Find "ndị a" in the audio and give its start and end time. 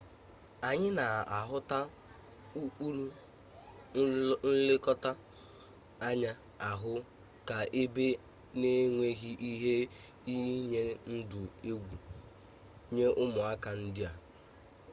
13.81-14.11